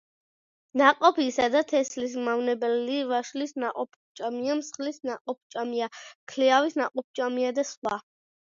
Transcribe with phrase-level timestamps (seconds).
[0.81, 5.91] ნაყოფისა და თესლის მავნებელია ვაშლის ნაყოფჭამია, მსხლის ნაყოფჭამია,
[6.33, 7.99] ქლიავის ნაყოფჭამია და სხვა.